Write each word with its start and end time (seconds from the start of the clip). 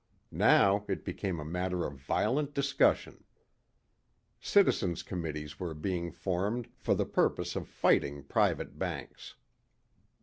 Now 0.31 0.83
it 0.87 1.05
became 1.05 1.39
a 1.39 1.45
matter 1.45 1.85
of 1.85 1.93
violent 1.93 2.55
discussion. 2.55 3.23
Citizens 4.39 5.03
committees 5.03 5.59
were 5.59 5.75
being 5.75 6.11
formed 6.11 6.67
for 6.75 6.95
the 6.95 7.05
purpose 7.05 7.55
of 7.55 7.67
fighting 7.67 8.23
private 8.23 8.79
banks. 8.79 9.35